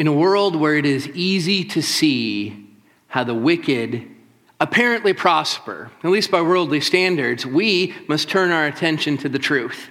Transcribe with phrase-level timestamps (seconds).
[0.00, 2.66] In a world where it is easy to see
[3.08, 4.08] how the wicked
[4.58, 9.90] apparently prosper, at least by worldly standards, we must turn our attention to the truth.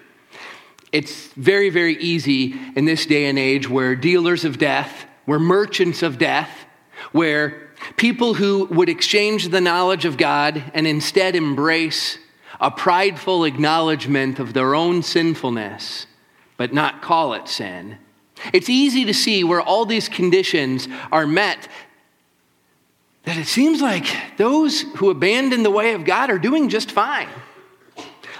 [0.91, 6.01] It's very, very easy in this day and age where dealers of death, where merchants
[6.01, 6.65] of death,
[7.11, 12.17] where people who would exchange the knowledge of God and instead embrace
[12.59, 16.07] a prideful acknowledgement of their own sinfulness,
[16.57, 17.99] but not call it sin.
[18.53, 21.67] It's easy to see where all these conditions are met
[23.23, 24.07] that it seems like
[24.37, 27.29] those who abandon the way of God are doing just fine.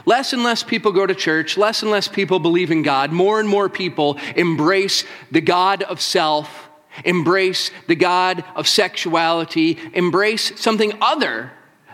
[0.05, 3.39] Less and less people go to church, less and less people believe in God, more
[3.39, 6.69] and more people embrace the God of self,
[7.05, 11.51] embrace the God of sexuality, embrace something other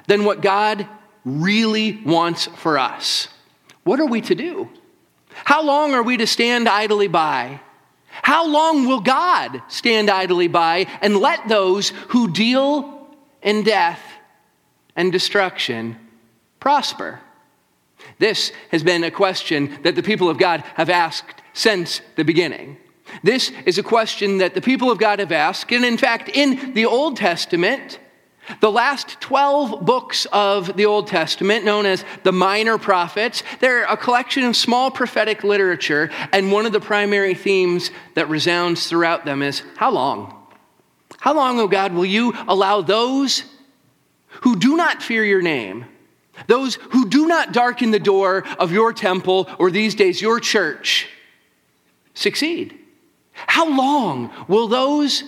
[0.07, 0.87] than what God
[1.25, 3.27] really wants for us.
[3.83, 4.69] What are we to do?
[5.43, 7.59] How long are we to stand idly by?
[8.21, 13.07] How long will God stand idly by and let those who deal
[13.41, 14.01] in death
[14.95, 15.97] and destruction
[16.59, 17.19] prosper?
[18.19, 22.77] This has been a question that the people of God have asked since the beginning.
[23.23, 26.73] This is a question that the people of God have asked, and in fact, in
[26.73, 27.99] the Old Testament,
[28.59, 33.97] the last 12 books of the Old Testament, known as the Minor Prophets, they're a
[33.97, 39.41] collection of small prophetic literature, and one of the primary themes that resounds throughout them
[39.41, 40.33] is how long?
[41.19, 43.43] How long, O oh God, will you allow those
[44.41, 45.85] who do not fear your name,
[46.47, 51.07] those who do not darken the door of your temple or these days your church,
[52.13, 52.77] succeed?
[53.33, 55.23] How long will those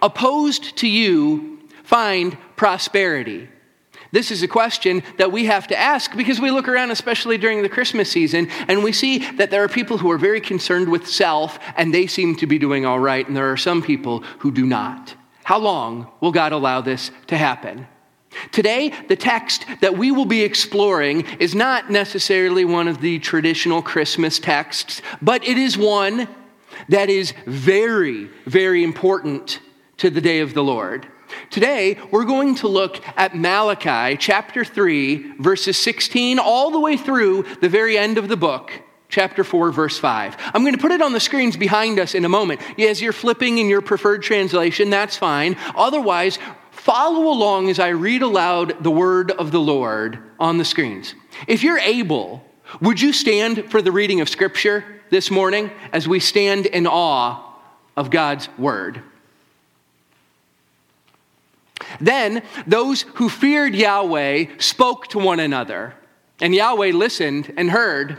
[0.00, 1.51] opposed to you
[1.82, 3.48] find prosperity?
[4.12, 7.62] This is a question that we have to ask because we look around, especially during
[7.62, 11.06] the Christmas season, and we see that there are people who are very concerned with
[11.06, 14.50] self and they seem to be doing all right, and there are some people who
[14.50, 15.14] do not.
[15.44, 17.86] How long will God allow this to happen?
[18.50, 23.82] Today, the text that we will be exploring is not necessarily one of the traditional
[23.82, 26.28] Christmas texts, but it is one
[26.88, 29.60] that is very, very important
[29.98, 31.06] to the day of the Lord.
[31.50, 37.44] Today, we're going to look at Malachi chapter 3, verses 16, all the way through
[37.60, 38.72] the very end of the book,
[39.08, 40.36] chapter 4, verse 5.
[40.54, 42.60] I'm going to put it on the screens behind us in a moment.
[42.78, 45.56] As you're flipping in your preferred translation, that's fine.
[45.74, 46.38] Otherwise,
[46.70, 51.14] follow along as I read aloud the word of the Lord on the screens.
[51.46, 52.44] If you're able,
[52.80, 57.54] would you stand for the reading of Scripture this morning as we stand in awe
[57.96, 59.02] of God's word?
[62.00, 65.94] Then those who feared Yahweh spoke to one another,
[66.40, 68.18] and Yahweh listened and heard.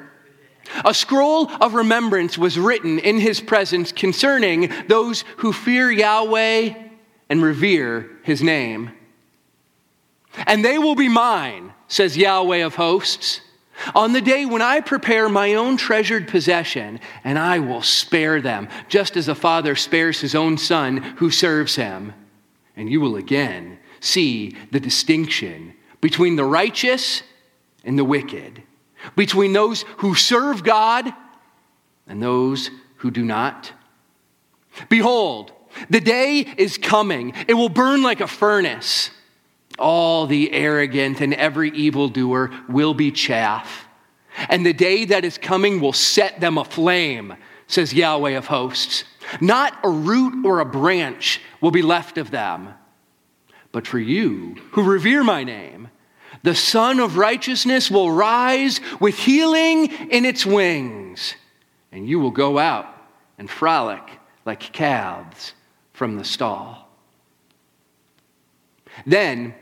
[0.85, 6.73] A scroll of remembrance was written in his presence concerning those who fear Yahweh
[7.29, 8.91] and revere his name.
[10.47, 13.41] And they will be mine, says Yahweh of hosts,
[13.93, 18.69] on the day when I prepare my own treasured possession, and I will spare them,
[18.87, 22.13] just as a father spares his own son who serves him
[22.75, 27.23] and you will again see the distinction between the righteous
[27.83, 28.63] and the wicked,
[29.15, 31.13] between those who serve God
[32.07, 33.71] and those who do not.
[34.89, 35.51] Behold,
[35.89, 39.09] the day is coming, it will burn like a furnace.
[39.79, 43.87] All the arrogant and every evildoer will be chaff.
[44.49, 47.35] And the day that is coming will set them aflame,
[47.67, 49.03] says Yahweh of hosts.
[49.41, 52.69] Not a root or a branch will be left of them.
[53.71, 55.89] But for you who revere my name,
[56.43, 61.35] the Sun of Righteousness will rise with healing in its wings,
[61.91, 62.87] and you will go out
[63.37, 64.03] and frolic
[64.45, 65.53] like calves
[65.93, 66.89] from the stall.
[69.05, 69.55] Then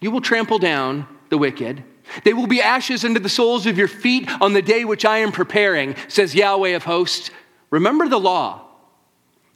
[0.00, 1.82] you will trample down the wicked.
[2.24, 5.18] They will be ashes under the soles of your feet on the day which I
[5.18, 7.30] am preparing, says Yahweh of hosts.
[7.70, 8.65] Remember the law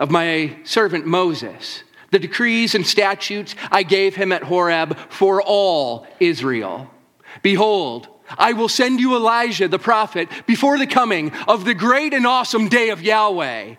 [0.00, 6.06] of my servant Moses, the decrees and statutes I gave him at Horeb for all
[6.19, 6.91] Israel.
[7.43, 12.26] Behold, I will send you Elijah the prophet before the coming of the great and
[12.26, 13.75] awesome day of Yahweh.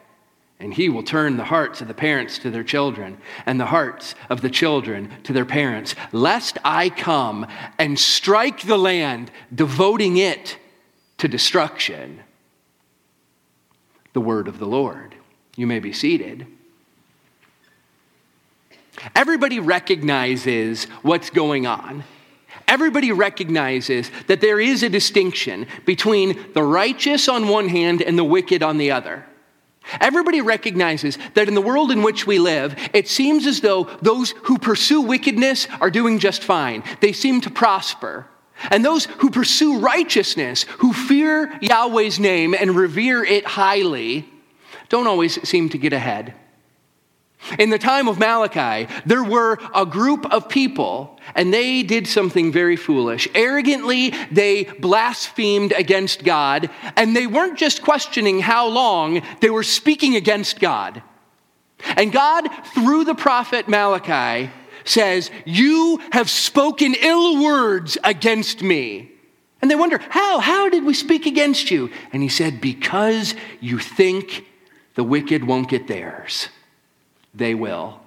[0.59, 3.17] And he will turn the hearts of the parents to their children,
[3.47, 7.47] and the hearts of the children to their parents, lest I come
[7.79, 10.59] and strike the land, devoting it
[11.17, 12.19] to destruction.
[14.13, 15.15] The word of the Lord.
[15.55, 16.47] You may be seated.
[19.15, 22.03] Everybody recognizes what's going on.
[22.67, 28.23] Everybody recognizes that there is a distinction between the righteous on one hand and the
[28.23, 29.25] wicked on the other.
[29.99, 34.31] Everybody recognizes that in the world in which we live, it seems as though those
[34.43, 36.83] who pursue wickedness are doing just fine.
[37.01, 38.27] They seem to prosper.
[38.69, 44.29] And those who pursue righteousness, who fear Yahweh's name and revere it highly,
[44.91, 46.35] don't always seem to get ahead.
[47.57, 52.51] In the time of Malachi, there were a group of people, and they did something
[52.51, 53.27] very foolish.
[53.33, 60.15] Arrogantly, they blasphemed against God, and they weren't just questioning how long, they were speaking
[60.15, 61.01] against God.
[61.83, 64.51] And God, through the prophet Malachi,
[64.83, 69.09] says, You have spoken ill words against me.
[69.61, 70.39] And they wonder, How?
[70.39, 71.89] How did we speak against you?
[72.13, 74.45] And he said, Because you think
[74.95, 76.49] the wicked won't get theirs
[77.33, 77.99] they will.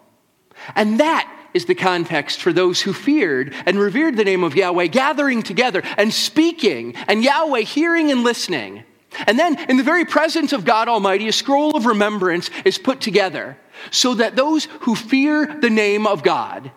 [0.75, 4.86] And that is the context for those who feared and revered the name of Yahweh,
[4.88, 8.84] gathering together and speaking, and Yahweh hearing and listening.
[9.26, 13.00] And then, in the very presence of God Almighty, a scroll of remembrance is put
[13.00, 13.56] together
[13.90, 16.72] so that those who fear the name of God,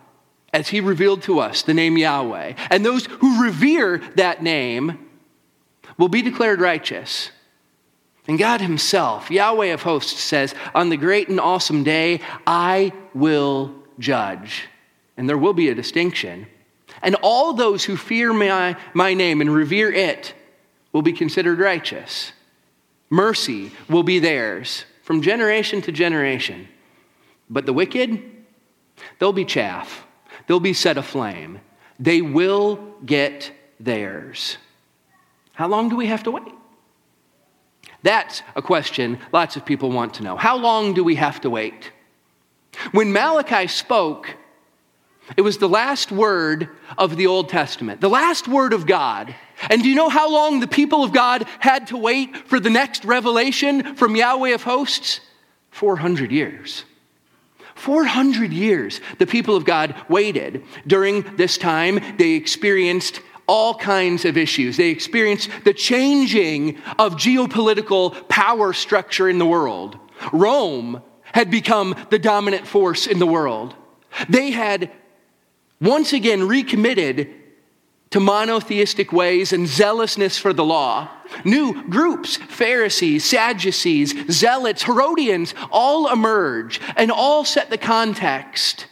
[0.53, 4.99] as He revealed to us, the name Yahweh, and those who revere that name,
[5.97, 7.31] will be declared righteous.
[8.27, 13.73] And God Himself, Yahweh of hosts, says, On the great and awesome day, I will
[13.99, 14.67] judge.
[15.15, 16.47] And there will be a distinction.
[17.01, 20.33] And all those who fear my, my name and revere it
[20.91, 22.33] will be considered righteous.
[23.09, 26.67] Mercy will be theirs from generation to generation.
[27.49, 28.21] But the wicked,
[29.19, 30.05] they'll be chaff,
[30.47, 31.61] they'll be set aflame.
[31.99, 32.75] They will
[33.05, 34.57] get theirs.
[35.53, 36.53] How long do we have to wait?
[38.03, 40.37] That's a question lots of people want to know.
[40.37, 41.91] How long do we have to wait?
[42.91, 44.35] When Malachi spoke,
[45.35, 49.35] it was the last word of the Old Testament, the last word of God.
[49.69, 52.69] And do you know how long the people of God had to wait for the
[52.69, 55.19] next revelation from Yahweh of hosts?
[55.71, 56.85] 400 years.
[57.75, 60.63] 400 years the people of God waited.
[60.85, 64.77] During this time, they experienced all kinds of issues.
[64.77, 69.97] They experienced the changing of geopolitical power structure in the world.
[70.33, 71.01] Rome
[71.33, 73.75] had become the dominant force in the world.
[74.29, 74.91] They had
[75.79, 77.33] once again recommitted
[78.09, 81.09] to monotheistic ways and zealousness for the law.
[81.43, 88.87] New groups, Pharisees, Sadducees, Zealots, Herodians, all emerge and all set the context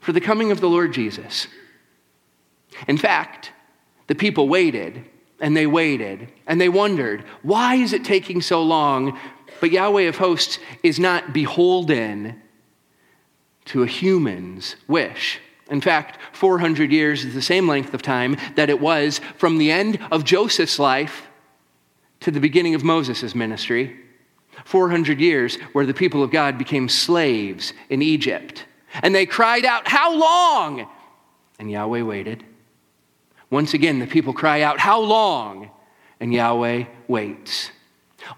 [0.00, 1.46] for the coming of the Lord Jesus.
[2.86, 3.52] In fact,
[4.06, 5.04] the people waited
[5.40, 9.18] and they waited and they wondered, why is it taking so long?
[9.60, 12.40] But Yahweh of hosts is not beholden
[13.66, 15.40] to a human's wish.
[15.70, 19.70] In fact, 400 years is the same length of time that it was from the
[19.70, 21.26] end of Joseph's life
[22.20, 23.96] to the beginning of Moses' ministry.
[24.64, 28.64] 400 years where the people of God became slaves in Egypt.
[29.02, 30.88] And they cried out, How long?
[31.58, 32.44] And Yahweh waited.
[33.50, 35.70] Once again, the people cry out, How long?
[36.20, 37.70] And Yahweh waits.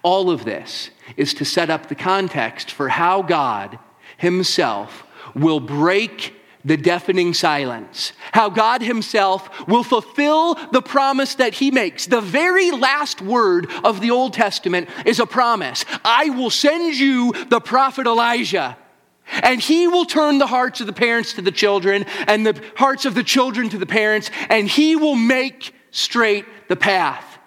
[0.02, 3.78] All of this is to set up the context for how God
[4.18, 5.04] Himself
[5.34, 6.34] will break
[6.64, 8.12] the deafening silence.
[8.32, 12.06] How God Himself will fulfill the promise that He makes.
[12.06, 17.32] The very last word of the Old Testament is a promise I will send you
[17.48, 18.76] the prophet Elijah.
[19.42, 23.04] And he will turn the hearts of the parents to the children and the hearts
[23.04, 27.38] of the children to the parents, and he will make straight the path.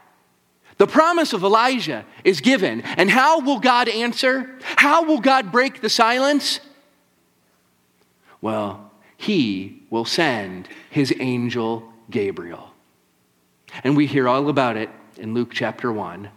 [0.77, 2.81] The promise of Elijah is given.
[2.81, 4.57] And how will God answer?
[4.75, 6.59] How will God break the silence?
[8.41, 12.71] Well, he will send his angel Gabriel.
[13.83, 16.29] And we hear all about it in Luke chapter 1.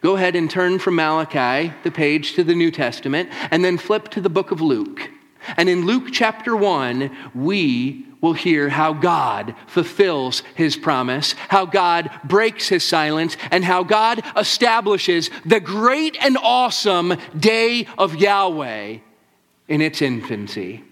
[0.00, 4.08] Go ahead and turn from Malachi, the page, to the New Testament, and then flip
[4.10, 5.10] to the book of Luke.
[5.56, 12.10] And in Luke chapter 1, we will hear how God fulfills his promise, how God
[12.24, 18.98] breaks his silence, and how God establishes the great and awesome day of Yahweh
[19.68, 20.82] in its infancy.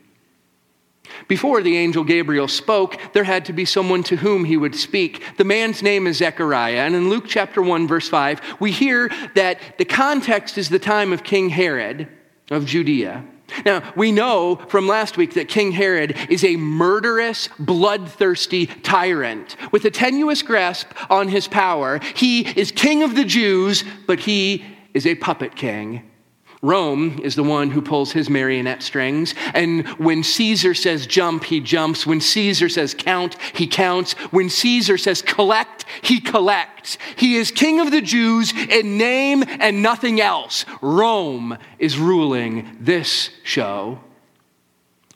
[1.28, 5.22] Before the angel Gabriel spoke, there had to be someone to whom he would speak.
[5.36, 6.78] The man's name is Zechariah.
[6.78, 11.12] And in Luke chapter 1, verse 5, we hear that the context is the time
[11.12, 12.08] of King Herod
[12.50, 13.24] of Judea.
[13.64, 19.84] Now, we know from last week that King Herod is a murderous, bloodthirsty tyrant with
[19.84, 22.00] a tenuous grasp on his power.
[22.14, 26.10] He is king of the Jews, but he is a puppet king
[26.64, 29.34] Rome is the one who pulls his marionette strings.
[29.52, 32.06] And when Caesar says jump, he jumps.
[32.06, 34.14] When Caesar says count, he counts.
[34.32, 36.96] When Caesar says collect, he collects.
[37.16, 40.64] He is king of the Jews in name and nothing else.
[40.80, 44.00] Rome is ruling this show.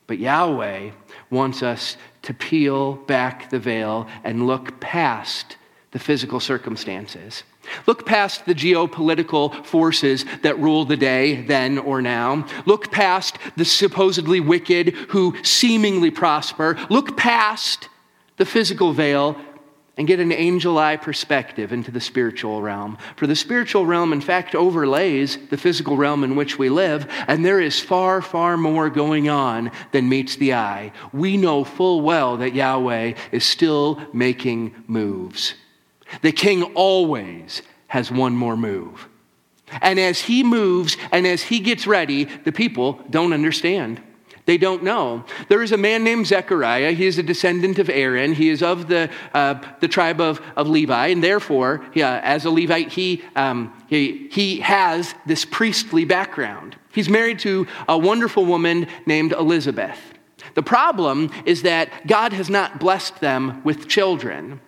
[0.06, 0.90] But Yahweh
[1.30, 5.56] wants us to peel back the veil and look past
[5.92, 7.42] the physical circumstances.
[7.86, 12.46] Look past the geopolitical forces that rule the day, then or now.
[12.66, 16.78] Look past the supposedly wicked who seemingly prosper.
[16.90, 17.88] Look past
[18.36, 19.36] the physical veil
[19.98, 22.96] and get an angel eye perspective into the spiritual realm.
[23.16, 27.44] For the spiritual realm, in fact, overlays the physical realm in which we live, and
[27.44, 30.92] there is far, far more going on than meets the eye.
[31.12, 35.54] We know full well that Yahweh is still making moves.
[36.22, 39.08] The king always has one more move.
[39.80, 44.00] And as he moves and as he gets ready, the people don't understand.
[44.46, 45.26] They don't know.
[45.48, 46.92] There is a man named Zechariah.
[46.92, 48.32] He is a descendant of Aaron.
[48.32, 51.08] He is of the, uh, the tribe of, of Levi.
[51.08, 56.76] And therefore, yeah, as a Levite, he, um, he, he has this priestly background.
[56.92, 60.00] He's married to a wonderful woman named Elizabeth.
[60.54, 64.62] The problem is that God has not blessed them with children.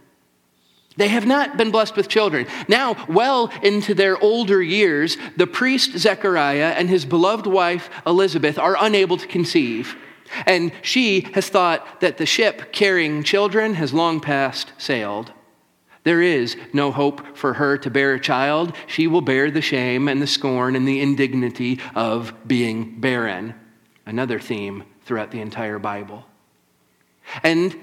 [0.96, 2.46] They have not been blessed with children.
[2.68, 8.76] Now, well into their older years, the priest Zechariah and his beloved wife Elizabeth are
[8.78, 9.96] unable to conceive.
[10.46, 15.32] And she has thought that the ship carrying children has long past sailed.
[16.02, 18.74] There is no hope for her to bear a child.
[18.86, 23.54] She will bear the shame and the scorn and the indignity of being barren.
[24.06, 26.24] Another theme throughout the entire Bible.
[27.42, 27.76] And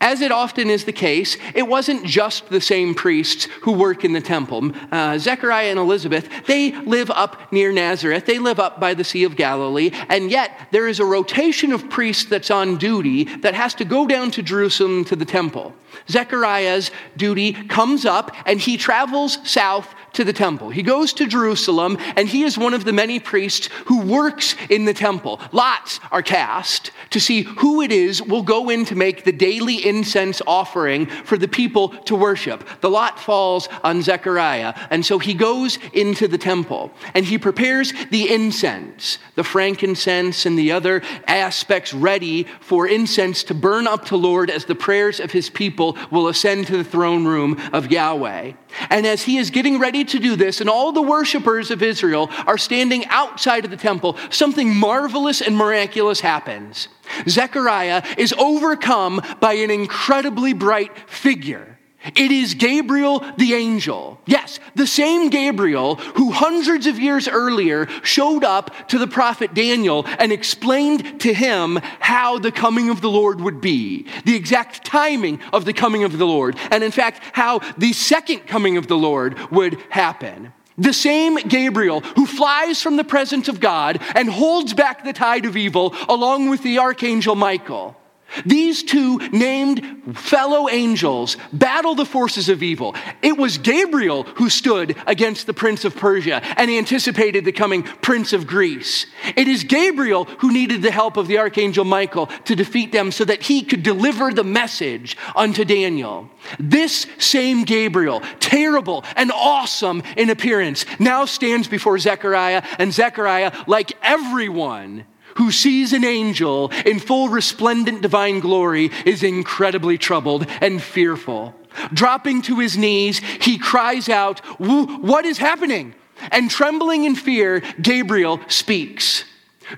[0.00, 4.12] as it often is the case, it wasn't just the same priests who work in
[4.12, 4.70] the temple.
[4.92, 8.24] Uh, Zechariah and Elizabeth, they live up near Nazareth.
[8.24, 9.90] They live up by the Sea of Galilee.
[10.08, 14.06] And yet, there is a rotation of priests that's on duty that has to go
[14.06, 15.74] down to Jerusalem to the temple.
[16.08, 20.70] Zechariah's duty comes up and he travels south to the temple.
[20.70, 24.84] He goes to Jerusalem and he is one of the many priests who works in
[24.84, 25.40] the temple.
[25.52, 29.86] Lots are cast to see who it is will go in to make the daily
[29.86, 32.66] incense offering for the people to worship.
[32.80, 37.92] The lot falls on Zechariah, and so he goes into the temple and he prepares
[38.10, 44.16] the incense, the frankincense, and the other aspects ready for incense to burn up to
[44.16, 48.52] Lord as the prayers of his people will ascend to the throne room of Yahweh.
[48.90, 52.30] And as he is getting ready to do this, and all the worshipers of Israel
[52.46, 56.88] are standing outside of the temple, something marvelous and miraculous happens.
[57.28, 61.77] Zechariah is overcome by an incredibly bright figure.
[62.14, 64.20] It is Gabriel the angel.
[64.26, 70.04] Yes, the same Gabriel who hundreds of years earlier showed up to the prophet Daniel
[70.18, 75.40] and explained to him how the coming of the Lord would be, the exact timing
[75.52, 78.96] of the coming of the Lord, and in fact, how the second coming of the
[78.96, 80.52] Lord would happen.
[80.78, 85.44] The same Gabriel who flies from the presence of God and holds back the tide
[85.44, 87.96] of evil along with the archangel Michael.
[88.44, 92.94] These two named fellow angels battle the forces of evil.
[93.22, 98.32] It was Gabriel who stood against the prince of Persia and anticipated the coming prince
[98.32, 99.06] of Greece.
[99.36, 103.24] It is Gabriel who needed the help of the archangel Michael to defeat them so
[103.24, 106.30] that he could deliver the message unto Daniel.
[106.58, 113.92] This same Gabriel, terrible and awesome in appearance, now stands before Zechariah, and Zechariah, like
[114.02, 115.04] everyone,
[115.38, 121.54] who sees an angel in full resplendent divine glory is incredibly troubled and fearful.
[121.92, 125.94] Dropping to his knees, he cries out, What is happening?
[126.32, 129.24] And trembling in fear, Gabriel speaks.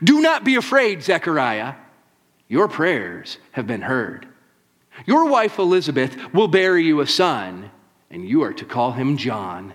[0.03, 1.75] Do not be afraid, Zechariah.
[2.49, 4.27] Your prayers have been heard.
[5.05, 7.71] Your wife Elizabeth will bear you a son,
[8.11, 9.75] and you are to call him John.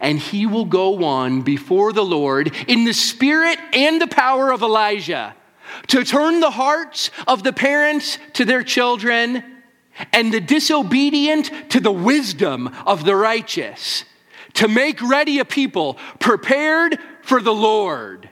[0.00, 4.62] and he will go on before the Lord in the spirit and the power of
[4.62, 5.34] Elijah
[5.88, 9.42] to turn the hearts of the parents to their children
[10.12, 14.04] and the disobedient to the wisdom of the righteous,
[14.54, 18.28] to make ready a people prepared for the Lord.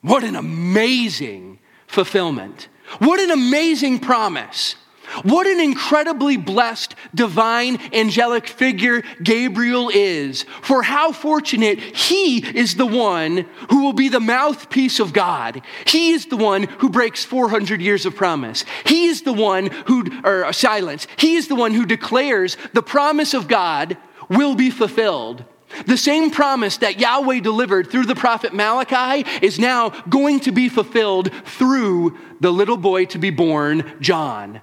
[0.00, 2.68] What an amazing fulfillment.
[2.98, 4.76] What an amazing promise.
[5.22, 10.44] What an incredibly blessed divine angelic figure Gabriel is.
[10.62, 15.62] For how fortunate he is the one who will be the mouthpiece of God.
[15.86, 18.64] He is the one who breaks 400 years of promise.
[18.86, 21.06] He is the one who, or uh, silence.
[21.16, 23.96] He is the one who declares the promise of God
[24.28, 25.44] will be fulfilled.
[25.86, 30.68] The same promise that Yahweh delivered through the prophet Malachi is now going to be
[30.68, 34.60] fulfilled through the little boy to be born, John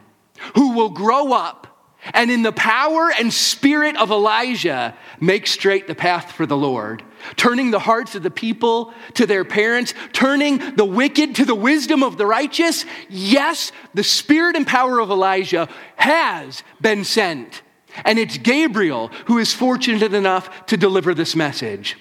[0.55, 1.67] who will grow up
[2.13, 7.03] and in the power and spirit of Elijah make straight the path for the Lord,
[7.35, 12.03] turning the hearts of the people to their parents, turning the wicked to the wisdom
[12.03, 12.85] of the righteous.
[13.09, 17.61] Yes, the spirit and power of Elijah has been sent.
[18.05, 21.97] And it's Gabriel who is fortunate enough to deliver this message.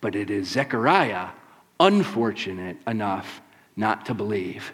[0.00, 1.28] But it is Zechariah
[1.80, 3.40] unfortunate enough
[3.76, 4.72] not to believe.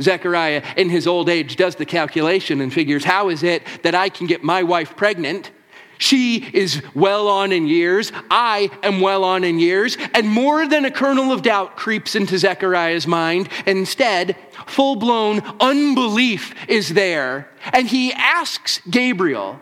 [0.00, 4.08] Zechariah, in his old age, does the calculation and figures how is it that I
[4.08, 5.50] can get my wife pregnant?
[5.98, 8.12] She is well on in years.
[8.30, 9.96] I am well on in years.
[10.14, 13.48] And more than a kernel of doubt creeps into Zechariah's mind.
[13.66, 17.48] Instead, full blown unbelief is there.
[17.72, 19.58] And he asks Gabriel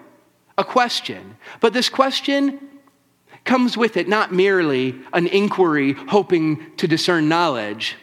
[0.59, 1.37] a question.
[1.61, 2.61] But this question
[3.45, 7.97] comes with it not merely an inquiry hoping to discern knowledge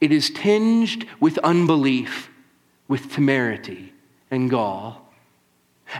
[0.00, 2.30] it is tinged with unbelief,
[2.86, 3.92] with temerity
[4.30, 5.08] and gall.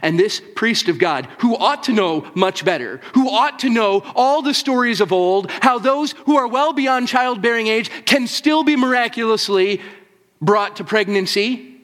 [0.02, 4.02] And this priest of God, who ought to know much better, who ought to know
[4.14, 8.64] all the stories of old, how those who are well beyond childbearing age can still
[8.64, 9.81] be miraculously
[10.43, 11.76] brought to pregnancy,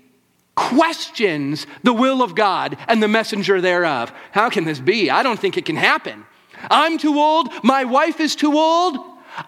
[0.55, 4.13] questions the will of God and the messenger thereof.
[4.33, 5.11] How can this be?
[5.11, 6.27] I don't think it can happen.
[6.71, 7.49] I'm too old.
[7.65, 8.99] My wife is too old.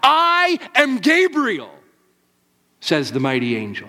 [0.03, 1.76] I am Gabriel
[2.87, 3.89] says the mighty angel.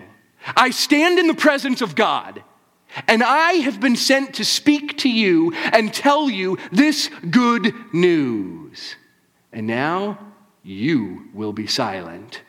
[0.56, 2.42] I stand in the presence of God,
[3.06, 8.96] and I have been sent to speak to you and tell you this good news.
[9.52, 10.18] And now
[10.62, 12.42] you will be silent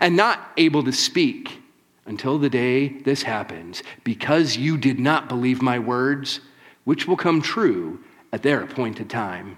[0.00, 1.60] and not able to speak
[2.06, 6.40] until the day this happens, because you did not believe my words,
[6.84, 9.56] which will come true at their appointed time.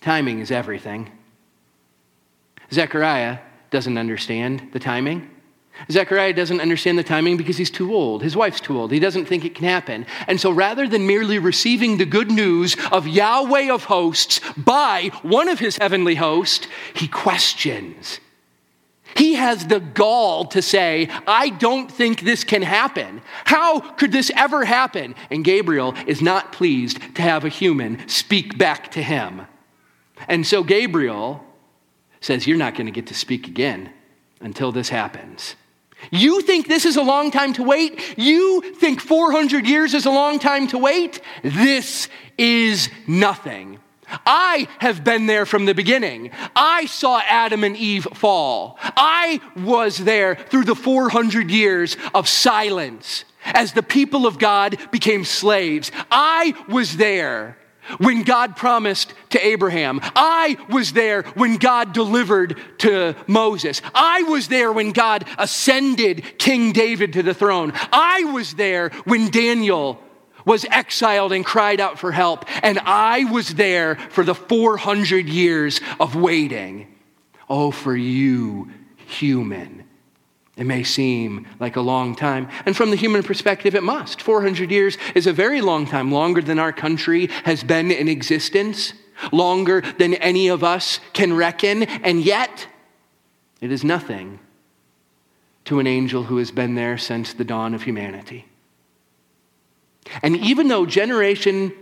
[0.00, 1.10] Timing is everything.
[2.70, 3.38] Zechariah
[3.70, 5.30] doesn't understand the timing.
[5.90, 8.22] Zechariah doesn't understand the timing because he's too old.
[8.22, 8.90] His wife's too old.
[8.90, 10.06] He doesn't think it can happen.
[10.26, 15.48] And so rather than merely receiving the good news of Yahweh of hosts by one
[15.48, 18.18] of his heavenly hosts, he questions.
[19.16, 23.22] He has the gall to say, I don't think this can happen.
[23.44, 25.14] How could this ever happen?
[25.30, 29.42] And Gabriel is not pleased to have a human speak back to him.
[30.28, 31.44] And so Gabriel
[32.20, 33.90] says, You're not going to get to speak again
[34.40, 35.56] until this happens.
[36.10, 38.16] You think this is a long time to wait?
[38.16, 41.20] You think 400 years is a long time to wait?
[41.42, 43.80] This is nothing.
[44.24, 46.30] I have been there from the beginning.
[46.56, 48.78] I saw Adam and Eve fall.
[48.80, 55.24] I was there through the 400 years of silence as the people of God became
[55.24, 55.90] slaves.
[56.10, 57.58] I was there
[57.98, 60.00] when God promised to Abraham.
[60.14, 63.80] I was there when God delivered to Moses.
[63.94, 67.72] I was there when God ascended King David to the throne.
[67.92, 70.00] I was there when Daniel
[70.44, 72.44] was exiled and cried out for help.
[72.62, 76.86] And I was there for the 400 years of waiting.
[77.50, 79.77] Oh, for you, human
[80.58, 82.48] it may seem like a long time.
[82.66, 84.20] And from the human perspective, it must.
[84.20, 88.92] 400 years is a very long time, longer than our country has been in existence,
[89.30, 91.84] longer than any of us can reckon.
[91.84, 92.66] And yet,
[93.60, 94.40] it is nothing
[95.66, 98.46] to an angel who has been there since the dawn of humanity.
[100.22, 101.72] And even though generation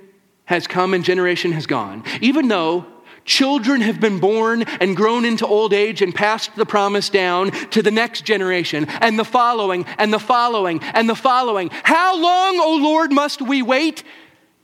[0.45, 2.85] has come and generation has gone, even though
[3.27, 7.83] Children have been born and grown into old age and passed the promise down to
[7.83, 11.69] the next generation and the following and the following and the following.
[11.83, 14.05] How long, O oh Lord, must we wait?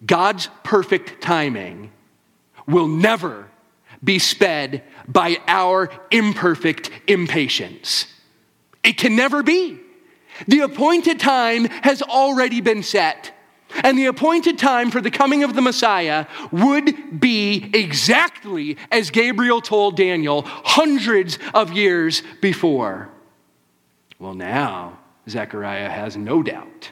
[0.06, 1.90] God's perfect timing
[2.66, 3.50] will never
[4.02, 8.06] be sped by our imperfect impatience.
[8.84, 9.80] It can never be.
[10.46, 13.32] The appointed time has already been set.
[13.76, 19.60] And the appointed time for the coming of the Messiah would be exactly as Gabriel
[19.60, 23.08] told Daniel hundreds of years before.
[24.18, 26.90] Well, now Zechariah has no doubt.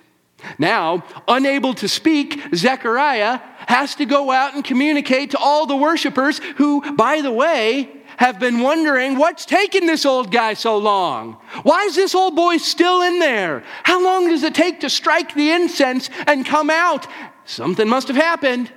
[0.58, 6.38] Now, unable to speak, Zechariah has to go out and communicate to all the worshipers
[6.56, 11.38] who, by the way, have been wondering what's taking this old guy so long?
[11.62, 13.64] Why is this old boy still in there?
[13.82, 17.06] How long does it take to strike the incense and come out?
[17.46, 18.70] Something must have happened.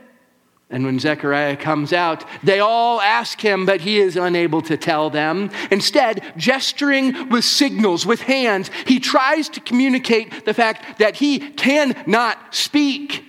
[0.70, 5.10] And when Zechariah comes out, they all ask him, but he is unable to tell
[5.10, 5.52] them.
[5.70, 12.56] Instead, gesturing with signals, with hands, he tries to communicate the fact that he cannot
[12.56, 13.26] speak.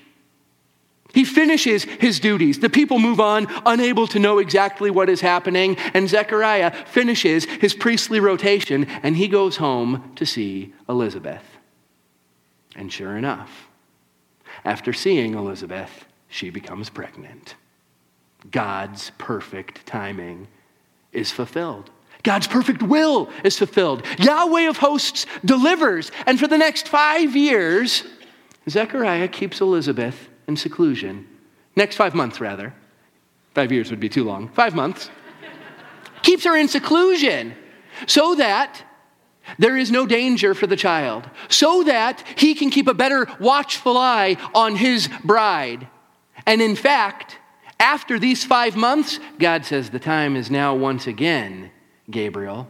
[1.14, 2.58] He finishes his duties.
[2.58, 7.72] The people move on, unable to know exactly what is happening, and Zechariah finishes his
[7.72, 11.44] priestly rotation and he goes home to see Elizabeth.
[12.74, 13.68] And sure enough,
[14.64, 17.54] after seeing Elizabeth, she becomes pregnant.
[18.50, 20.48] God's perfect timing
[21.12, 21.90] is fulfilled.
[22.24, 24.04] God's perfect will is fulfilled.
[24.18, 26.10] Yahweh of hosts delivers.
[26.26, 28.02] And for the next five years,
[28.68, 31.26] Zechariah keeps Elizabeth in seclusion.
[31.76, 32.74] Next five months, rather.
[33.54, 34.48] Five years would be too long.
[34.48, 35.10] Five months.
[36.22, 37.54] keeps her in seclusion
[38.06, 38.82] so that
[39.58, 43.96] there is no danger for the child, so that he can keep a better watchful
[43.98, 45.86] eye on his bride.
[46.46, 47.38] And in fact,
[47.78, 51.70] after these five months, God says, The time is now once again,
[52.10, 52.68] Gabriel.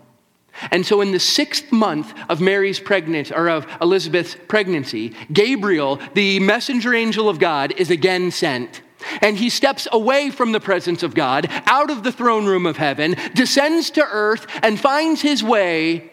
[0.71, 6.40] And so, in the sixth month of Mary's pregnancy, or of Elizabeth's pregnancy, Gabriel, the
[6.40, 8.83] messenger angel of God, is again sent.
[9.21, 12.77] And he steps away from the presence of God, out of the throne room of
[12.77, 16.11] heaven, descends to earth, and finds his way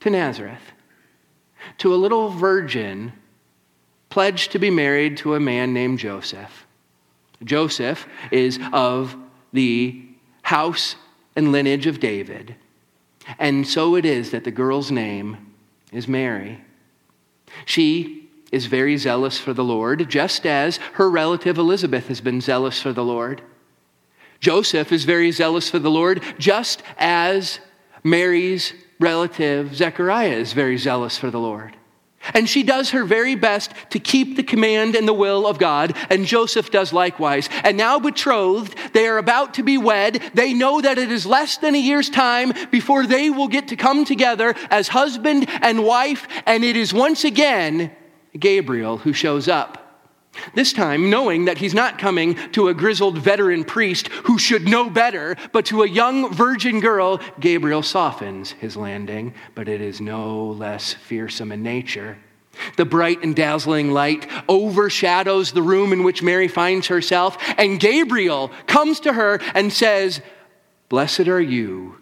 [0.00, 0.72] to Nazareth,
[1.78, 3.12] to a little virgin
[4.08, 6.66] pledged to be married to a man named Joseph.
[7.42, 9.16] Joseph is of
[9.52, 10.02] the
[10.42, 10.96] house
[11.34, 12.54] and lineage of David.
[13.38, 15.54] And so it is that the girl's name
[15.92, 16.60] is Mary.
[17.64, 22.80] She is very zealous for the Lord, just as her relative Elizabeth has been zealous
[22.80, 23.42] for the Lord.
[24.40, 27.58] Joseph is very zealous for the Lord, just as
[28.02, 31.76] Mary's relative Zechariah is very zealous for the Lord.
[32.32, 35.96] And she does her very best to keep the command and the will of God,
[36.08, 37.48] and Joseph does likewise.
[37.62, 40.22] And now betrothed, they are about to be wed.
[40.32, 43.76] They know that it is less than a year's time before they will get to
[43.76, 47.90] come together as husband and wife, and it is once again
[48.38, 49.83] Gabriel who shows up.
[50.54, 54.90] This time, knowing that he's not coming to a grizzled veteran priest who should know
[54.90, 60.46] better, but to a young virgin girl, Gabriel softens his landing, but it is no
[60.46, 62.18] less fearsome in nature.
[62.76, 68.50] The bright and dazzling light overshadows the room in which Mary finds herself, and Gabriel
[68.66, 70.20] comes to her and says,
[70.88, 71.96] Blessed are you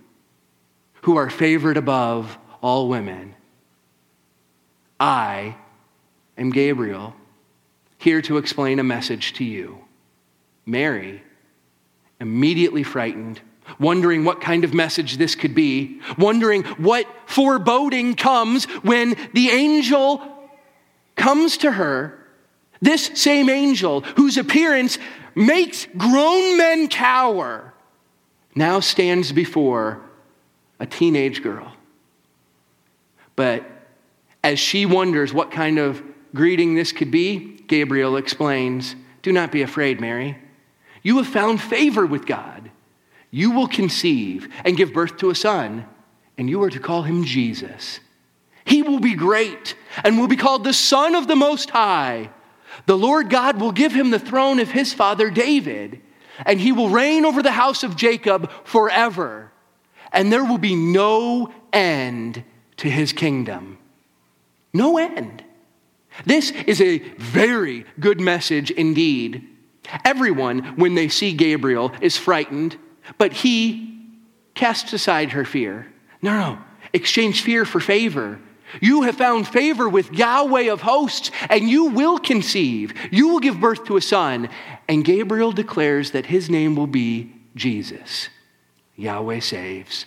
[1.03, 3.35] who are favored above all women.
[5.01, 5.57] I
[6.39, 7.15] am Gabriel
[8.03, 9.79] here to explain a message to you.
[10.67, 11.23] Mary,
[12.21, 13.41] immediately frightened,
[13.79, 20.21] wondering what kind of message this could be, wondering what foreboding comes when the angel
[21.15, 22.19] comes to her,
[22.81, 24.99] this same angel whose appearance
[25.37, 27.73] makes grown men cower,
[28.57, 30.03] now stands before
[30.81, 31.73] a teenage girl.
[33.37, 33.65] But
[34.43, 36.03] as she wonders what kind of
[36.35, 40.37] greeting this could be, Gabriel explains Do not be afraid, Mary.
[41.03, 42.71] You have found favor with God.
[43.31, 45.87] You will conceive and give birth to a son,
[46.37, 48.01] and you are to call him Jesus.
[48.67, 52.29] He will be great and will be called the Son of the Most High.
[52.85, 56.03] The Lord God will give him the throne of his father David,
[56.45, 59.51] and he will reign over the house of Jacob forever,
[60.13, 62.45] and there will be no end
[62.77, 63.79] to his kingdom.
[64.75, 65.43] No end.
[66.27, 69.49] This is a very good message indeed.
[70.05, 72.77] Everyone, when they see Gabriel, is frightened,
[73.19, 74.09] but he
[74.55, 75.93] casts aside her fear.
[76.21, 76.59] No, no,
[76.93, 78.39] exchange fear for favor.
[78.81, 82.95] You have found favor with Yahweh of hosts, and you will conceive.
[83.11, 84.49] You will give birth to a son.
[84.89, 88.29] And Gabriel declares that his name will be Jesus.
[88.97, 90.07] Yahweh saves.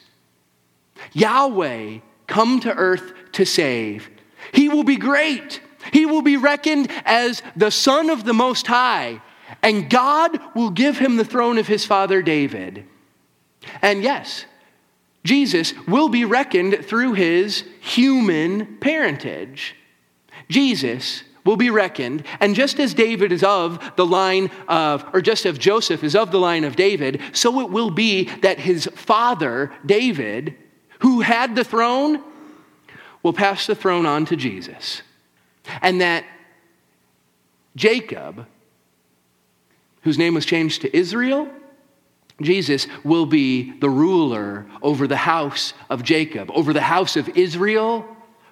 [1.14, 4.10] Yahweh come to earth to save.
[4.52, 5.62] He will be great.
[5.92, 9.22] He will be reckoned as the Son of the Most High,
[9.62, 12.86] and God will give him the throne of his father David.
[13.82, 14.46] And yes,
[15.24, 19.76] Jesus will be reckoned through his human parentage.
[20.50, 25.46] Jesus will be reckoned, and just as David is of the line of, or just
[25.46, 29.72] as Joseph is of the line of David, so it will be that his father,
[29.86, 30.56] David,
[31.00, 32.24] who had the throne,
[33.22, 35.02] will pass the throne on to Jesus.
[35.82, 36.26] And that
[37.76, 38.46] Jacob,
[40.02, 41.50] whose name was changed to Israel,
[42.42, 48.06] Jesus will be the ruler over the house of Jacob, over the house of Israel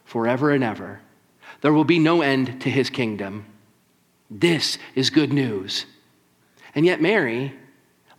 [0.05, 1.01] forever and ever.
[1.61, 3.45] There will be no end to his kingdom.
[4.29, 5.85] This is good news.
[6.75, 7.53] And yet, Mary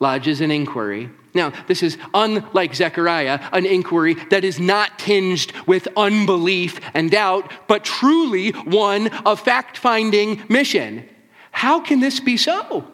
[0.00, 1.10] lodges an inquiry.
[1.34, 7.50] Now, this is unlike Zechariah, an inquiry that is not tinged with unbelief and doubt,
[7.66, 11.08] but truly one of fact finding mission.
[11.50, 12.86] How can this be so?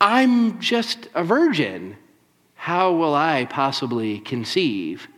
[0.00, 1.96] I'm just a virgin.
[2.54, 5.08] How will I possibly conceive?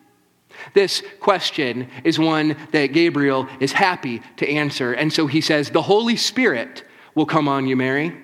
[0.74, 4.92] This question is one that Gabriel is happy to answer.
[4.92, 6.84] And so he says, The Holy Spirit
[7.16, 8.16] will come on you, Mary,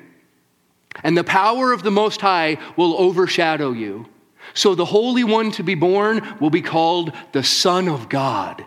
[1.03, 4.07] and the power of the Most High will overshadow you.
[4.55, 8.65] So the Holy One to be born will be called the Son of God.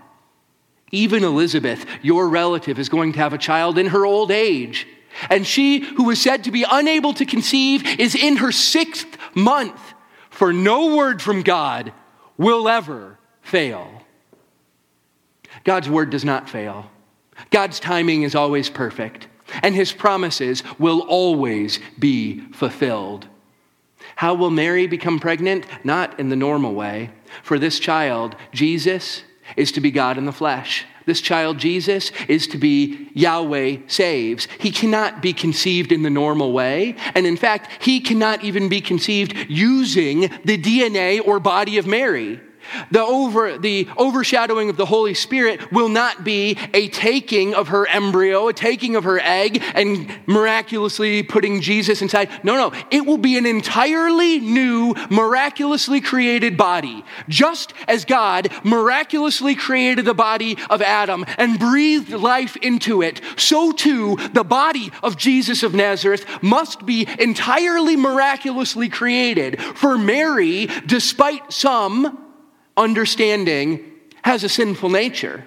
[0.92, 4.88] Even Elizabeth, your relative, is going to have a child in her old age.
[5.30, 9.80] And she who was said to be unable to conceive is in her sixth month,
[10.30, 11.94] for no word from God
[12.38, 14.04] will ever fail.
[15.64, 16.90] God's word does not fail.
[17.52, 19.28] God's timing is always perfect,
[19.62, 23.28] and his promises will always be fulfilled.
[24.16, 25.66] How will Mary become pregnant?
[25.84, 27.12] Not in the normal way.
[27.44, 29.24] For this child, Jesus,
[29.58, 30.86] is to be God in the flesh.
[31.06, 34.48] This child, Jesus, is to be Yahweh saves.
[34.60, 36.96] He cannot be conceived in the normal way.
[37.14, 42.40] And in fact, he cannot even be conceived using the DNA or body of Mary.
[42.92, 47.88] The, over, the overshadowing of the Holy Spirit will not be a taking of her
[47.88, 52.30] embryo, a taking of her egg, and miraculously putting Jesus inside.
[52.44, 52.78] No, no.
[52.92, 57.04] It will be an entirely new, miraculously created body.
[57.28, 63.72] Just as God miraculously created the body of Adam and breathed life into it, so
[63.72, 69.62] too the body of Jesus of Nazareth must be entirely miraculously created.
[69.62, 72.23] For Mary, despite some,
[72.78, 73.92] understanding
[74.24, 75.44] has a sinful nature.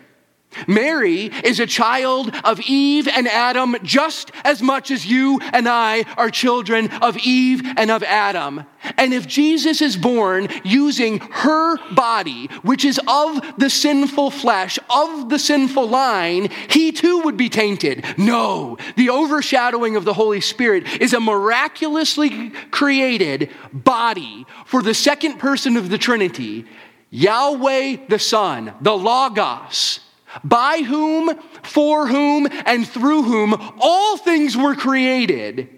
[0.66, 6.04] Mary is a child of Eve and Adam just as much as you and I
[6.16, 8.64] are children of Eve and of Adam.
[8.96, 15.28] And if Jesus is born using her body, which is of the sinful flesh, of
[15.28, 18.04] the sinful line, he too would be tainted.
[18.16, 25.38] No, the overshadowing of the Holy Spirit is a miraculously created body for the second
[25.38, 26.66] person of the Trinity
[27.10, 30.00] Yahweh the Son, the Logos,
[30.44, 35.68] by whom, for whom, and through whom all things were created,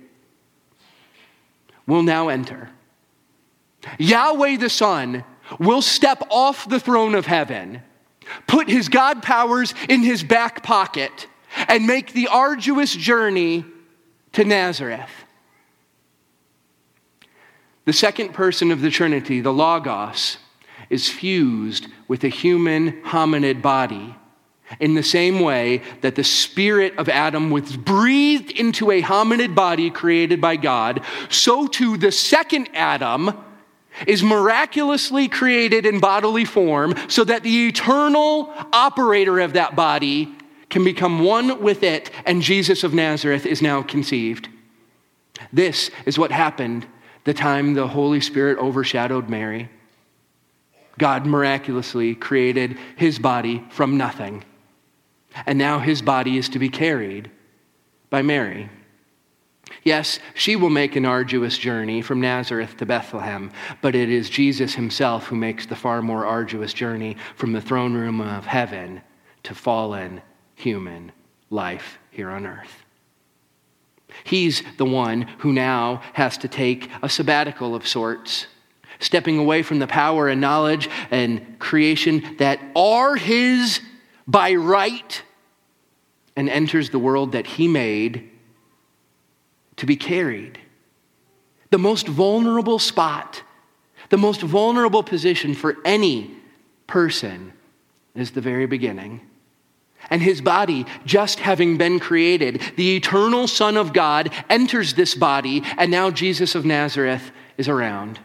[1.87, 2.71] will now enter.
[3.99, 5.25] Yahweh the Son
[5.59, 7.83] will step off the throne of heaven,
[8.47, 11.27] put his God powers in his back pocket,
[11.69, 13.65] and make the arduous journey
[14.33, 15.11] to Nazareth.
[17.85, 20.37] The second person of the Trinity, the Logos,
[20.91, 24.15] is fused with a human hominid body.
[24.81, 29.91] In the same way that the spirit of Adam was breathed into a hominid body
[29.91, 33.33] created by God, so too the second Adam
[34.07, 40.35] is miraculously created in bodily form so that the eternal operator of that body
[40.69, 44.49] can become one with it, and Jesus of Nazareth is now conceived.
[45.51, 46.87] This is what happened
[47.25, 49.71] the time the Holy Spirit overshadowed Mary.
[50.99, 54.45] God miraculously created his body from nothing.
[55.47, 57.31] And now his body is to be carried
[58.11, 58.69] by Mary.
[59.85, 64.75] Yes, she will make an arduous journey from Nazareth to Bethlehem, but it is Jesus
[64.75, 69.03] himself who makes the far more arduous journey from the throne room of heaven
[69.45, 70.23] to fallen
[70.55, 71.13] human
[71.51, 72.85] life here on earth.
[74.25, 78.47] He's the one who now has to take a sabbatical of sorts
[78.99, 83.81] stepping away from the power and knowledge and creation that are his
[84.27, 85.23] by right,
[86.37, 88.31] and enters the world that he made
[89.77, 90.59] to be carried.
[91.71, 93.43] The most vulnerable spot,
[94.11, 96.31] the most vulnerable position for any
[96.87, 97.53] person
[98.15, 99.21] is the very beginning.
[100.11, 105.63] And his body, just having been created, the eternal Son of God enters this body,
[105.77, 108.21] and now Jesus of Nazareth is around.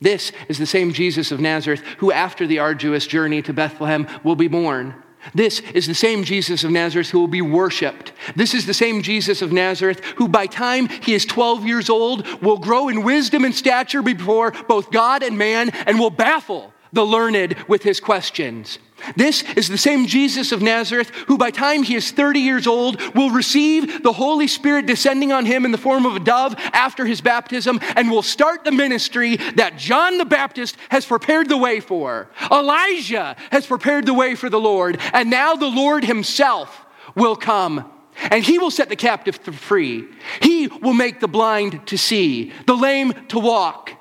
[0.00, 4.36] This is the same Jesus of Nazareth who, after the arduous journey to Bethlehem, will
[4.36, 4.94] be born.
[5.34, 8.12] This is the same Jesus of Nazareth who will be worshiped.
[8.34, 12.26] This is the same Jesus of Nazareth who, by time he is 12 years old,
[12.42, 17.04] will grow in wisdom and stature before both God and man and will baffle the
[17.04, 18.78] learned with his questions.
[19.16, 23.00] This is the same Jesus of Nazareth who, by time he is 30 years old,
[23.14, 27.06] will receive the Holy Spirit descending on him in the form of a dove after
[27.06, 31.80] his baptism and will start the ministry that John the Baptist has prepared the way
[31.80, 32.28] for.
[32.50, 37.90] Elijah has prepared the way for the Lord, and now the Lord himself will come.
[38.30, 40.06] And he will set the captive free.
[40.42, 43.92] He will make the blind to see, the lame to walk.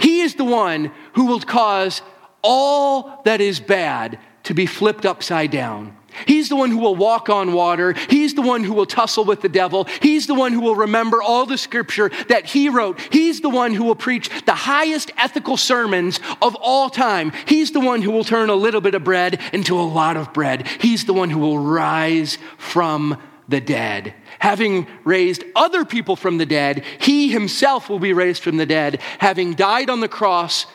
[0.00, 2.00] He is the one who will cause
[2.42, 5.96] all that is bad to be flipped upside down.
[6.26, 7.92] He's the one who will walk on water.
[8.08, 9.86] He's the one who will tussle with the devil.
[10.00, 12.98] He's the one who will remember all the scripture that he wrote.
[13.12, 17.32] He's the one who will preach the highest ethical sermons of all time.
[17.46, 20.32] He's the one who will turn a little bit of bread into a lot of
[20.32, 20.66] bread.
[20.80, 24.14] He's the one who will rise from the dead.
[24.40, 29.00] Having raised other people from the dead, he himself will be raised from the dead,
[29.18, 30.66] having died on the cross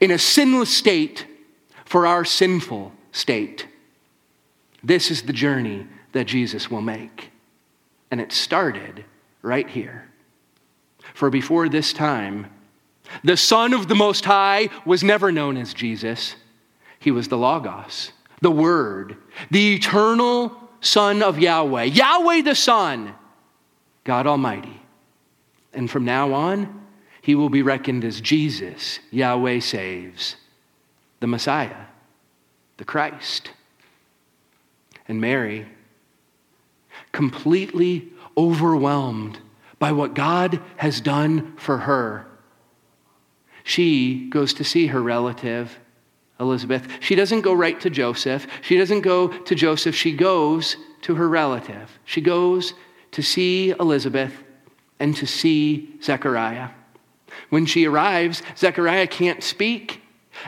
[0.00, 1.26] in a sinless state
[1.84, 3.66] for our sinful state.
[4.82, 7.30] This is the journey that Jesus will make.
[8.10, 9.04] And it started
[9.42, 10.08] right here.
[11.14, 12.46] For before this time,
[13.22, 16.36] the Son of the Most High was never known as Jesus.
[16.98, 19.16] He was the Logos, the Word,
[19.50, 23.14] the eternal Son of Yahweh, Yahweh the Son,
[24.04, 24.80] God Almighty.
[25.72, 26.81] And from now on,
[27.22, 30.36] he will be reckoned as Jesus, Yahweh saves,
[31.20, 31.86] the Messiah,
[32.76, 33.52] the Christ.
[35.08, 35.66] And Mary,
[37.12, 39.38] completely overwhelmed
[39.78, 42.26] by what God has done for her,
[43.64, 45.78] she goes to see her relative,
[46.40, 46.88] Elizabeth.
[46.98, 48.48] She doesn't go right to Joseph.
[48.62, 49.94] She doesn't go to Joseph.
[49.94, 52.00] She goes to her relative.
[52.04, 52.74] She goes
[53.12, 54.34] to see Elizabeth
[54.98, 56.70] and to see Zechariah.
[57.50, 60.00] When she arrives, Zechariah can't speak,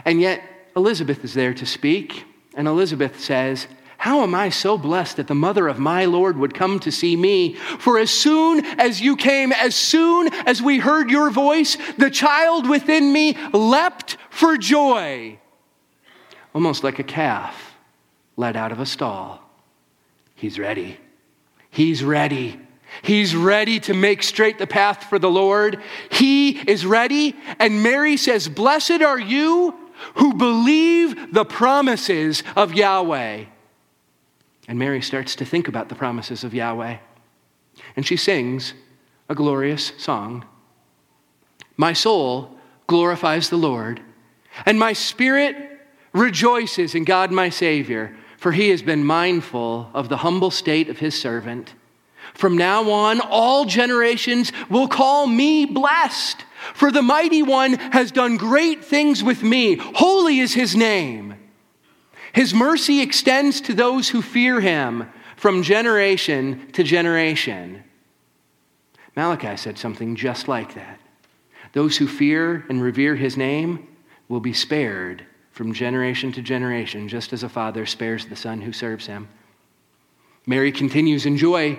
[0.04, 0.42] and yet
[0.76, 2.24] Elizabeth is there to speak.
[2.54, 3.66] And Elizabeth says,
[3.98, 7.16] How am I so blessed that the mother of my Lord would come to see
[7.16, 7.54] me?
[7.54, 12.68] For as soon as you came, as soon as we heard your voice, the child
[12.68, 15.38] within me leapt for joy,
[16.54, 17.74] almost like a calf
[18.36, 19.40] let out of a stall.
[20.34, 20.98] He's ready.
[21.70, 22.60] He's ready.
[23.02, 25.82] He's ready to make straight the path for the Lord.
[26.10, 27.36] He is ready.
[27.58, 29.74] And Mary says, Blessed are you
[30.16, 33.44] who believe the promises of Yahweh.
[34.66, 36.98] And Mary starts to think about the promises of Yahweh.
[37.96, 38.74] And she sings
[39.28, 40.44] a glorious song
[41.76, 44.00] My soul glorifies the Lord,
[44.66, 45.56] and my spirit
[46.12, 50.98] rejoices in God my Savior, for he has been mindful of the humble state of
[50.98, 51.74] his servant.
[52.34, 56.44] From now on, all generations will call me blessed,
[56.74, 59.76] for the mighty one has done great things with me.
[59.76, 61.34] Holy is his name.
[62.32, 67.84] His mercy extends to those who fear him from generation to generation.
[69.14, 70.98] Malachi said something just like that.
[71.72, 73.86] Those who fear and revere his name
[74.28, 78.72] will be spared from generation to generation, just as a father spares the son who
[78.72, 79.28] serves him.
[80.46, 81.78] Mary continues in joy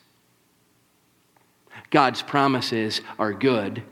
[1.91, 3.83] God's promises are good,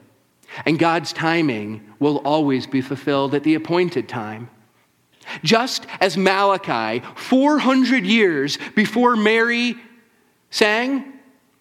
[0.65, 4.49] and God's timing will always be fulfilled at the appointed time.
[5.43, 9.75] Just as Malachi, 400 years before Mary
[10.49, 11.13] sang,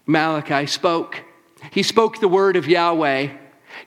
[0.07, 1.23] Malachi spoke.
[1.71, 3.29] He spoke the word of Yahweh,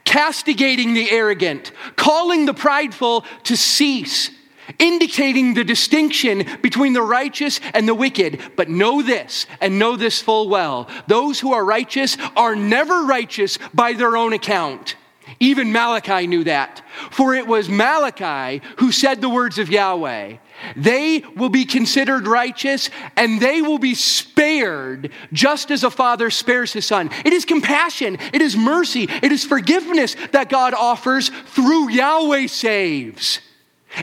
[0.04, 4.30] castigating the arrogant, calling the prideful to cease
[4.78, 8.40] indicating the distinction between the righteous and the wicked.
[8.56, 13.58] But know this, and know this full well those who are righteous are never righteous
[13.74, 14.96] by their own account.
[15.40, 16.82] Even Malachi knew that.
[17.10, 20.36] For it was Malachi who said the words of Yahweh.
[20.76, 26.72] They will be considered righteous and they will be spared just as a father spares
[26.72, 27.10] his son.
[27.24, 33.40] It is compassion, it is mercy, it is forgiveness that God offers through Yahweh saves.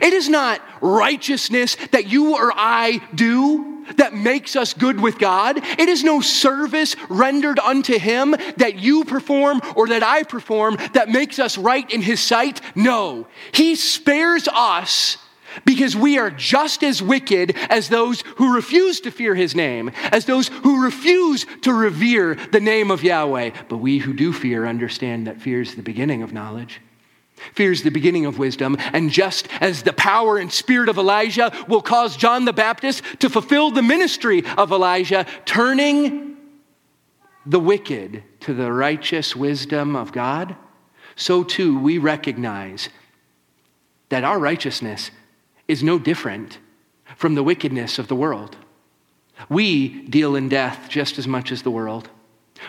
[0.01, 5.57] It is not righteousness that you or I do that makes us good with God.
[5.57, 11.09] It is no service rendered unto Him that you perform or that I perform that
[11.09, 12.61] makes us right in His sight.
[12.75, 15.17] No, He spares us
[15.65, 20.25] because we are just as wicked as those who refuse to fear his name, as
[20.25, 23.51] those who refuse to revere the name of Yahweh.
[23.67, 26.81] But we who do fear understand that fear is the beginning of knowledge.
[27.53, 31.51] Fear is the beginning of wisdom, and just as the power and spirit of Elijah
[31.67, 36.37] will cause John the Baptist to fulfill the ministry of Elijah, turning
[37.45, 40.55] the wicked to the righteous wisdom of God,
[41.15, 42.89] so too we recognize
[44.09, 45.11] that our righteousness
[45.67, 46.57] is no different
[47.15, 48.57] from the wickedness of the world.
[49.47, 52.09] We deal in death just as much as the world.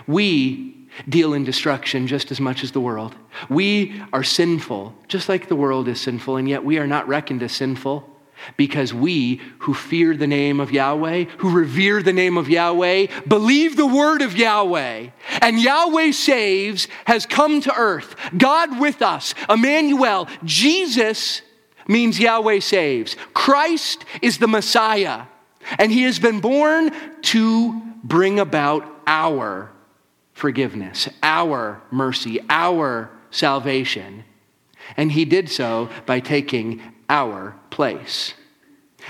[0.06, 3.14] We deal in destruction just as much as the world.
[3.48, 7.42] We are sinful, just like the world is sinful, and yet we are not reckoned
[7.42, 8.08] as sinful
[8.56, 13.76] because we who fear the name of Yahweh, who revere the name of Yahweh, believe
[13.76, 15.08] the word of Yahweh,
[15.42, 18.14] and Yahweh saves has come to earth.
[18.36, 21.42] God with us, Emmanuel, Jesus
[21.86, 23.16] means Yahweh saves.
[23.34, 25.24] Christ is the Messiah,
[25.78, 26.92] and he has been born
[27.22, 29.70] to bring about our
[30.40, 34.24] forgiveness, our mercy, our salvation.
[34.96, 38.34] And he did so by taking our place.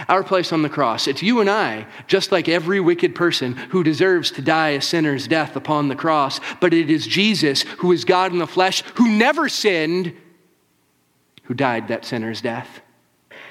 [0.09, 1.07] Our place on the cross.
[1.07, 5.27] It's you and I, just like every wicked person who deserves to die a sinner's
[5.29, 6.41] death upon the cross.
[6.61, 10.15] But it is Jesus, who is God in the flesh, who never sinned,
[11.45, 12.83] who died that sinner's death.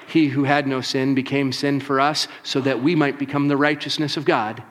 [0.06, 3.56] He who had no sin became sin for us so that we might become the
[3.56, 4.62] righteousness of God.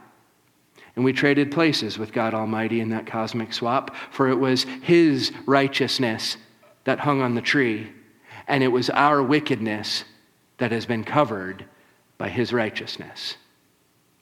[0.99, 5.31] And we traded places with God Almighty in that cosmic swap, for it was His
[5.45, 6.35] righteousness
[6.83, 7.89] that hung on the tree,
[8.49, 10.03] and it was our wickedness
[10.57, 11.63] that has been covered
[12.17, 13.37] by His righteousness.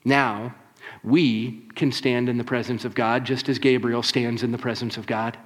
[0.04, 0.54] Now,
[1.02, 4.96] we can stand in the presence of God just as Gabriel stands in the presence
[4.96, 5.36] of God.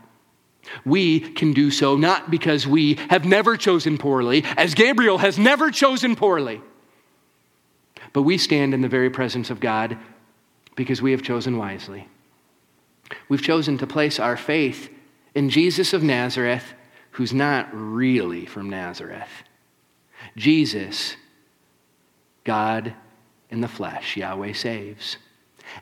[0.85, 5.71] We can do so not because we have never chosen poorly, as Gabriel has never
[5.71, 6.61] chosen poorly,
[8.13, 9.97] but we stand in the very presence of God
[10.75, 12.09] because we have chosen wisely.
[13.29, 14.91] We've chosen to place our faith
[15.35, 16.75] in Jesus of Nazareth,
[17.13, 19.31] who's not really from Nazareth.
[20.37, 21.17] Jesus,
[22.45, 22.95] God
[23.51, 25.19] in the flesh, Yahweh saves.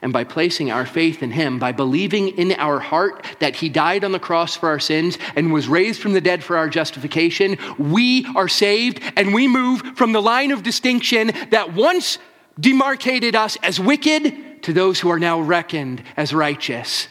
[0.02, 4.04] And by placing our faith in Him, by believing in our heart that He died
[4.04, 7.56] on the cross for our sins and was raised from the dead for our justification,
[7.78, 12.18] we are saved and we move from the line of distinction that once
[12.58, 17.08] demarcated us as wicked to those who are now reckoned as righteous.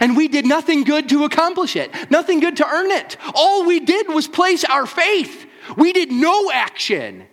[0.00, 3.16] And we did nothing good to accomplish it, nothing good to earn it.
[3.34, 5.46] All we did was place our faith.
[5.76, 7.26] We did no action.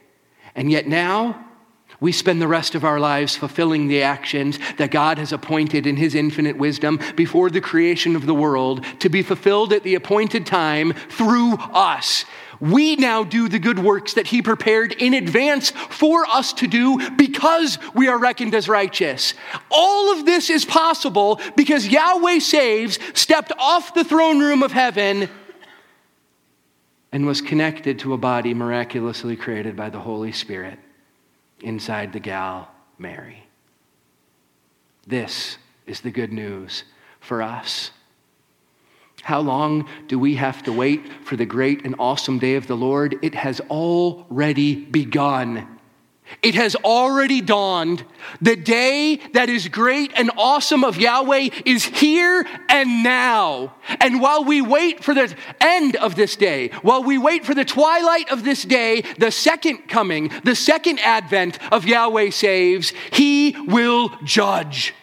[0.55, 1.45] And yet now,
[2.01, 5.97] we spend the rest of our lives fulfilling the actions that God has appointed in
[5.97, 10.45] His infinite wisdom before the creation of the world to be fulfilled at the appointed
[10.45, 12.25] time through us.
[12.59, 17.09] We now do the good works that He prepared in advance for us to do
[17.11, 19.33] because we are reckoned as righteous.
[19.71, 25.29] All of this is possible because Yahweh Saves stepped off the throne room of heaven
[27.11, 30.77] and was connected to a body miraculously created by the Holy Spirit
[31.61, 33.45] inside the gal Mary.
[35.07, 35.57] This
[35.87, 36.83] is the good news
[37.19, 37.91] for us.
[39.29, 42.75] How long do we have to wait for the great and awesome day of the
[42.75, 43.19] Lord?
[43.21, 45.67] It has already begun.
[46.41, 48.03] It has already dawned.
[48.41, 53.75] The day that is great and awesome of Yahweh is here and now.
[54.01, 57.65] And while we wait for the end of this day, while we wait for the
[57.65, 64.09] twilight of this day, the second coming, the second advent of Yahweh saves, he will
[64.23, 64.95] judge.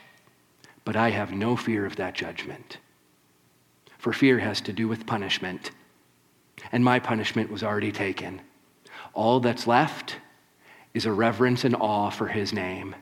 [0.84, 2.78] But I have no fear of that judgment
[4.06, 5.72] for fear has to do with punishment.
[6.70, 8.40] And my punishment was already taken.
[9.14, 10.18] All that's left
[10.94, 12.94] is a reverence and awe for his name.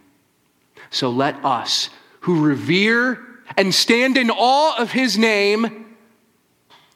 [0.89, 1.91] So let us,
[2.21, 3.23] who revere
[3.59, 5.95] and stand in awe of his name,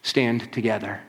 [0.00, 1.02] stand together.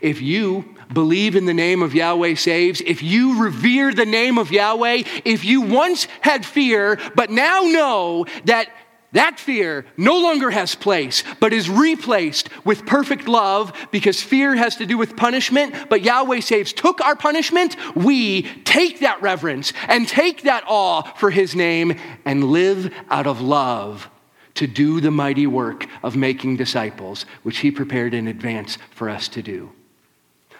[0.00, 4.50] If you believe in the name of Yahweh saves, if you revere the name of
[4.50, 8.70] Yahweh, if you once had fear, but now know that
[9.14, 14.76] that fear no longer has place, but is replaced with perfect love because fear has
[14.76, 17.76] to do with punishment, but Yahweh saves took our punishment.
[17.96, 23.40] We take that reverence and take that awe for his name and live out of
[23.40, 24.10] love
[24.54, 29.28] to do the mighty work of making disciples, which he prepared in advance for us
[29.28, 29.72] to do.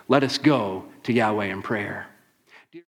[0.09, 2.09] Let us go to Yahweh in prayer.